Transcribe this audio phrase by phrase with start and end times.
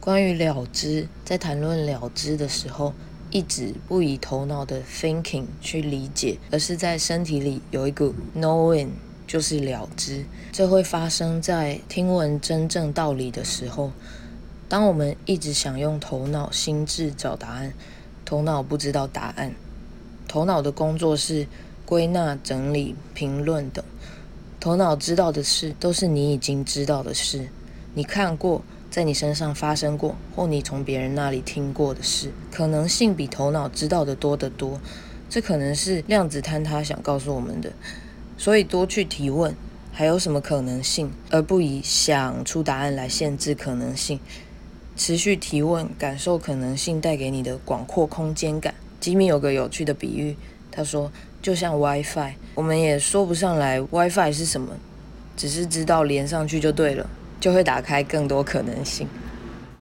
[0.00, 2.94] 关于了知，在谈论了知的时候，
[3.30, 8.88] 一直不以头脑的 thinking 去理解，而是在身体里有一个 knowing，
[9.26, 10.24] 就是了知。
[10.50, 13.92] 这会发生在听闻真正道理的时候。
[14.70, 17.74] 当我们一直想用头脑、心智找答案，
[18.24, 19.54] 头脑不知道答案。
[20.26, 21.46] 头脑的工作是
[21.84, 23.84] 归纳、整理、评论等。
[24.58, 27.48] 头脑知道的事，都是你已经知道的事，
[27.94, 32.32] 你看过，在你身上发生过，或你从别人那里听过的事。
[32.50, 34.80] 可能性比头脑知道的多得多。
[35.28, 37.72] 这可能是量子坍塌想告诉我们的。
[38.36, 39.54] 所以多去提问，
[39.92, 44.18] 还有什么可能性，而不以想出答案来限制可能性。
[44.96, 48.74] 持续提问，感受可能性带给你的广阔空间感。
[48.98, 50.36] 吉米有个有趣的比喻，
[50.70, 54.76] 他说就像 WiFi，我们也说不上来 WiFi 是什么，
[55.36, 57.08] 只是知道连上去就对了，
[57.40, 59.08] 就会打开更多可能性。